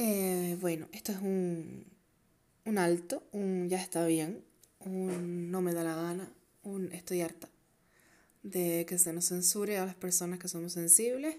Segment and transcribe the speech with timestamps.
[0.00, 1.84] Eh, bueno, esto es un,
[2.64, 4.44] un alto, un ya está bien,
[4.78, 7.48] un no me da la gana, un estoy harta
[8.44, 11.36] de que se nos censure a las personas que somos sensibles.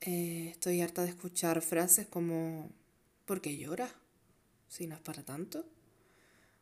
[0.00, 2.68] Eh, estoy harta de escuchar frases como
[3.26, 3.92] ¿por qué lloras?
[4.68, 5.64] Si no es para tanto.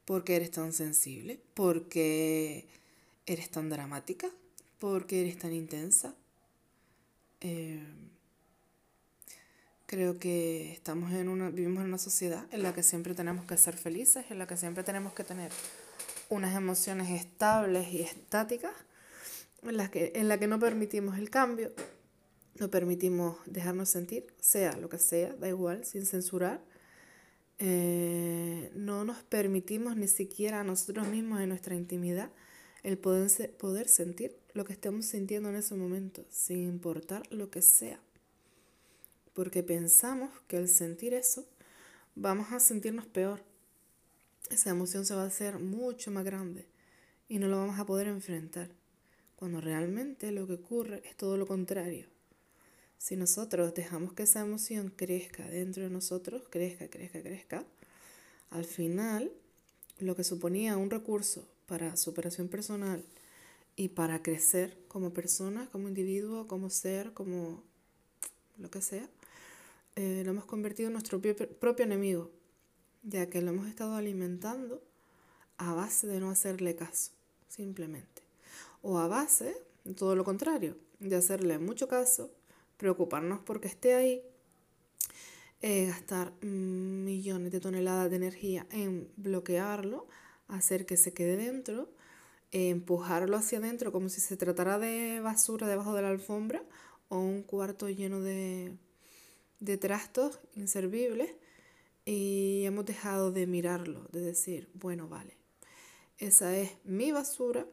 [0.04, 1.40] ¿Por qué eres tan sensible?
[1.54, 2.68] ¿Por qué
[3.24, 4.28] eres tan dramática?
[4.78, 6.14] ¿Por qué eres tan intensa?
[7.40, 7.82] Eh,
[9.86, 13.56] creo que estamos en una, vivimos en una sociedad en la que siempre tenemos que
[13.56, 15.50] ser felices, en la que siempre tenemos que tener
[16.28, 18.72] unas emociones estables y estáticas,
[19.62, 21.72] en la que, en la que no permitimos el cambio,
[22.58, 26.60] no permitimos dejarnos sentir, sea lo que sea, da igual, sin censurar.
[27.58, 32.30] Eh, no nos permitimos ni siquiera a nosotros mismos en nuestra intimidad
[32.82, 37.62] el poder, poder sentir lo que estemos sintiendo en ese momento, sin importar lo que
[37.62, 38.00] sea.
[39.36, 41.44] Porque pensamos que al sentir eso
[42.14, 43.44] vamos a sentirnos peor.
[44.48, 46.64] Esa emoción se va a hacer mucho más grande
[47.28, 48.70] y no lo vamos a poder enfrentar.
[49.36, 52.06] Cuando realmente lo que ocurre es todo lo contrario.
[52.96, 57.66] Si nosotros dejamos que esa emoción crezca dentro de nosotros, crezca, crezca, crezca,
[58.48, 59.30] al final
[59.98, 63.04] lo que suponía un recurso para superación personal
[63.76, 67.62] y para crecer como persona, como individuo, como ser, como
[68.58, 69.08] lo que sea,
[69.96, 72.30] eh, lo hemos convertido en nuestro propio enemigo,
[73.02, 74.82] ya que lo hemos estado alimentando
[75.58, 77.12] a base de no hacerle caso,
[77.48, 78.22] simplemente.
[78.82, 79.56] O a base,
[79.96, 82.30] todo lo contrario, de hacerle mucho caso,
[82.76, 84.22] preocuparnos porque esté ahí,
[85.62, 90.06] eh, gastar millones de toneladas de energía en bloquearlo,
[90.48, 91.88] hacer que se quede dentro,
[92.52, 96.62] eh, empujarlo hacia adentro como si se tratara de basura debajo de la alfombra
[97.08, 98.76] o un cuarto lleno de,
[99.60, 101.30] de trastos inservibles
[102.04, 105.36] y hemos dejado de mirarlo, de decir, bueno, vale,
[106.18, 107.66] esa es mi basura,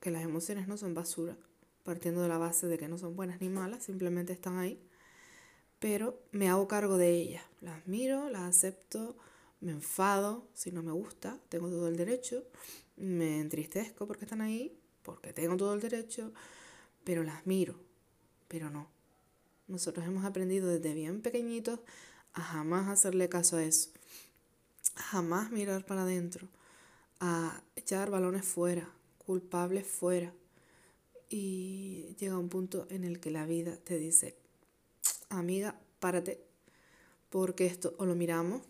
[0.00, 1.36] que las emociones no son basura,
[1.84, 4.82] partiendo de la base de que no son buenas ni malas, simplemente están ahí,
[5.78, 9.16] pero me hago cargo de ellas, las miro, las acepto,
[9.60, 12.44] me enfado si no me gusta, tengo todo el derecho,
[12.96, 16.32] me entristezco porque están ahí, porque tengo todo el derecho,
[17.04, 17.78] pero las miro,
[18.50, 18.88] pero no.
[19.68, 21.78] Nosotros hemos aprendido desde bien pequeñitos
[22.32, 23.90] a jamás hacerle caso a eso,
[24.96, 26.48] a jamás mirar para adentro,
[27.20, 28.90] a echar balones fuera,
[29.24, 30.34] culpables fuera.
[31.28, 34.36] Y llega un punto en el que la vida te dice,
[35.28, 36.42] amiga, párate,
[37.30, 38.62] porque esto o lo miramos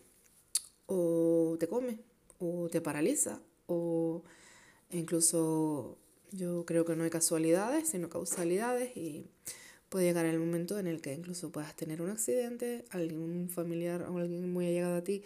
[0.85, 1.97] o te come,
[2.37, 4.21] o te paraliza, o
[4.91, 5.97] incluso
[6.31, 9.25] yo creo que no hay casualidades, sino causalidades y
[9.91, 14.19] puede llegar el momento en el que incluso puedas tener un accidente, algún familiar o
[14.19, 15.21] alguien muy allegado a ti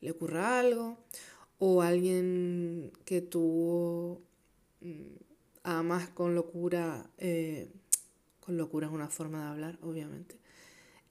[0.00, 0.98] le ocurra algo,
[1.60, 4.20] o alguien que tú
[4.80, 5.16] mm,
[5.62, 7.68] amas con locura, eh,
[8.40, 10.34] con locura es una forma de hablar, obviamente,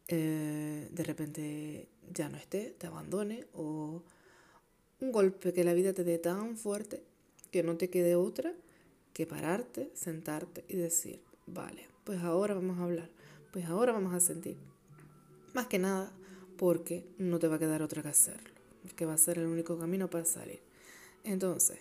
[0.10, 4.04] eh, de repente ya no esté, te abandone o
[5.00, 7.04] un golpe que la vida te dé tan fuerte
[7.52, 8.54] que no te quede otra
[9.14, 13.10] que pararte, sentarte y decir, vale, pues ahora vamos a hablar,
[13.52, 14.56] pues ahora vamos a sentir.
[15.54, 16.10] Más que nada
[16.56, 18.50] porque no te va a quedar otra que hacerlo,
[18.96, 20.62] que va a ser el único camino para salir.
[21.26, 21.80] Entonces,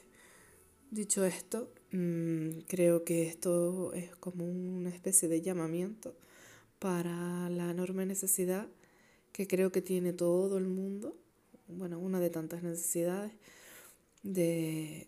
[0.91, 6.17] dicho esto, mm, creo que esto es como una especie de llamamiento
[6.81, 8.67] para la enorme necesidad
[9.31, 11.17] que creo que tiene todo el mundo,
[11.69, 13.31] bueno, una de tantas necesidades,
[14.25, 15.07] de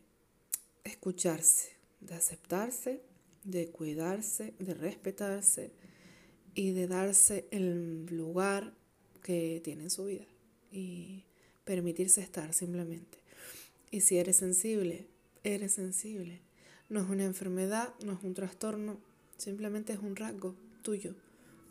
[0.84, 1.70] escucharse,
[2.02, 3.07] de aceptarse,
[3.48, 5.70] de cuidarse, de respetarse
[6.54, 8.74] y de darse el lugar
[9.22, 10.26] que tiene en su vida
[10.70, 11.24] y
[11.64, 13.18] permitirse estar simplemente.
[13.90, 15.06] Y si eres sensible,
[15.44, 16.40] eres sensible.
[16.88, 18.98] No es una enfermedad, no es un trastorno,
[19.36, 21.14] simplemente es un rasgo tuyo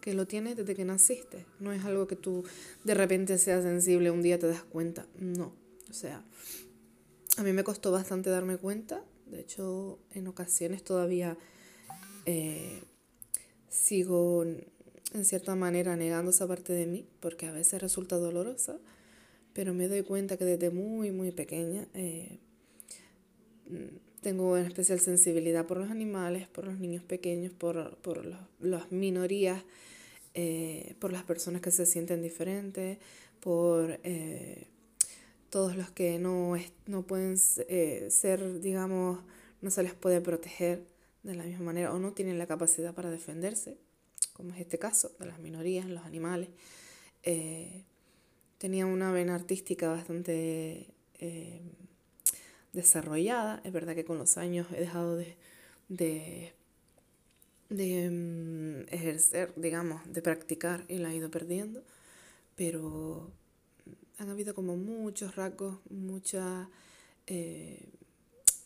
[0.01, 1.45] que lo tienes desde que naciste.
[1.59, 2.44] No es algo que tú
[2.83, 5.06] de repente seas sensible, un día te das cuenta.
[5.19, 5.53] No.
[5.89, 6.24] O sea,
[7.38, 9.03] a mí me costó bastante darme cuenta.
[9.25, 11.38] De hecho, en ocasiones todavía
[12.27, 12.83] eh,
[13.68, 18.77] sigo en cierta manera negando esa parte de mí, porque a veces resulta dolorosa,
[19.53, 22.38] pero me doy cuenta que desde muy, muy pequeña eh,
[24.21, 28.24] tengo una especial sensibilidad por los animales, por los niños pequeños, por, por
[28.59, 29.63] las minorías
[30.39, 33.00] eh, por las personas que se sienten diferentes,
[33.39, 34.68] por eh,
[35.50, 39.18] todos los que no, no pueden eh, ser, digamos,
[39.63, 40.83] no se les puede proteger
[41.23, 43.77] de la misma manera o no tienen la capacidad para defenderse,
[44.33, 46.49] como es este caso de las minorías, los animales.
[48.57, 50.87] tenía una vena artística bastante
[51.19, 51.61] eh,
[52.73, 53.61] desarrollada.
[53.63, 55.35] Es verdad que con los años he dejado de,
[55.89, 56.53] de,
[57.69, 61.83] de mm, ejercer, digamos, de practicar y la he ido perdiendo,
[62.55, 63.31] pero
[64.17, 66.69] han habido como muchos rasgos, mucha,
[67.27, 67.89] eh,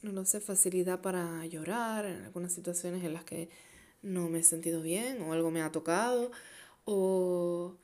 [0.01, 3.49] no sé, facilidad para llorar en algunas situaciones en las que
[4.01, 6.31] no me he sentido bien o algo me ha tocado
[6.85, 7.75] o,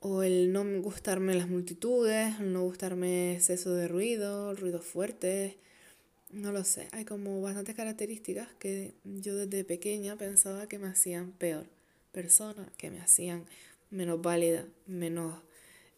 [0.00, 5.56] o el no gustarme las multitudes, el no gustarme exceso de ruido, ruidos fuertes,
[6.30, 11.32] no lo sé, hay como bastantes características que yo desde pequeña pensaba que me hacían
[11.32, 11.66] peor
[12.10, 13.46] persona, que me hacían
[13.90, 15.42] menos válida, menos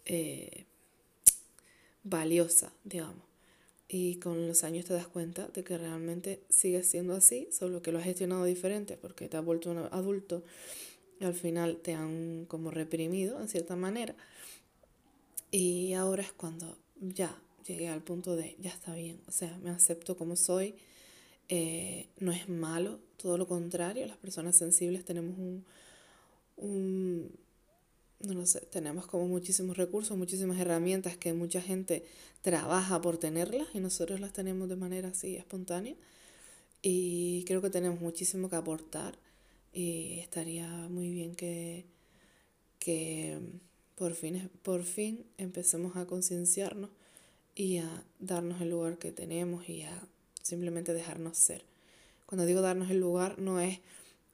[0.04, 0.66] eh,
[2.02, 3.33] valiosa, digamos.
[3.96, 7.92] Y con los años te das cuenta de que realmente sigue siendo así, solo que
[7.92, 10.42] lo has gestionado diferente porque te has vuelto un adulto
[11.20, 14.16] y al final te han como reprimido en cierta manera.
[15.52, 19.70] Y ahora es cuando ya llegué al punto de ya está bien, o sea, me
[19.70, 20.74] acepto como soy,
[21.48, 25.64] eh, no es malo, todo lo contrario, las personas sensibles tenemos un,
[26.56, 27.30] un
[28.26, 32.04] no lo sé, tenemos como muchísimos recursos, muchísimas herramientas que mucha gente
[32.42, 35.94] trabaja por tenerlas y nosotros las tenemos de manera así espontánea.
[36.82, 39.18] Y creo que tenemos muchísimo que aportar
[39.72, 41.86] y estaría muy bien que,
[42.78, 43.38] que
[43.96, 46.90] por, fin, por fin empecemos a concienciarnos
[47.54, 50.06] y a darnos el lugar que tenemos y a
[50.42, 51.64] simplemente dejarnos ser.
[52.26, 53.80] Cuando digo darnos el lugar no es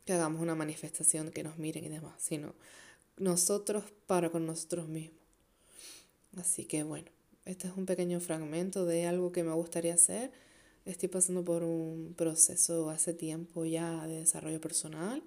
[0.05, 2.55] que hagamos una manifestación que nos miren y demás, sino
[3.21, 5.21] nosotros para con nosotros mismos.
[6.37, 7.09] Así que bueno,
[7.45, 10.33] este es un pequeño fragmento de algo que me gustaría hacer.
[10.87, 15.23] Estoy pasando por un proceso hace tiempo ya de desarrollo personal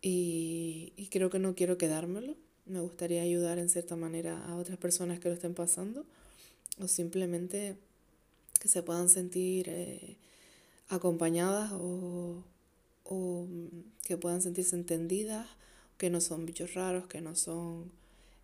[0.00, 2.36] y, y creo que no quiero quedármelo.
[2.64, 6.06] Me gustaría ayudar en cierta manera a otras personas que lo estén pasando
[6.80, 7.76] o simplemente
[8.60, 10.16] que se puedan sentir eh,
[10.88, 12.44] acompañadas o,
[13.04, 13.46] o
[14.04, 15.48] que puedan sentirse entendidas
[15.98, 17.92] que no son bichos raros, que no son,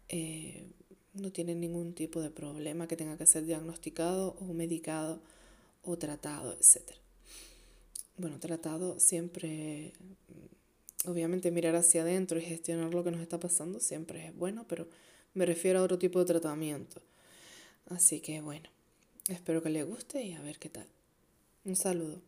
[0.08, 0.66] eh,
[1.14, 5.20] no tienen ningún tipo de problema que tenga que ser diagnosticado o medicado
[5.82, 6.92] o tratado, etc.
[8.16, 9.92] Bueno, tratado siempre,
[11.04, 14.88] obviamente mirar hacia adentro y gestionar lo que nos está pasando siempre es bueno, pero
[15.34, 17.00] me refiero a otro tipo de tratamiento.
[17.86, 18.68] Así que bueno,
[19.28, 20.86] espero que le guste y a ver qué tal.
[21.64, 22.27] Un saludo.